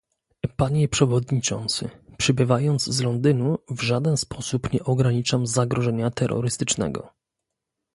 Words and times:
Panie 0.57 0.87
przewodniczący, 0.89 1.89
przybywając 2.17 2.83
z 2.83 3.01
Londynu 3.01 3.57
w 3.69 3.81
żaden 3.81 4.17
sposób 4.17 4.73
nie 4.73 4.83
ograniczam 4.83 5.47
zagrożenia 5.47 6.11
terrorystycznego 6.11 7.13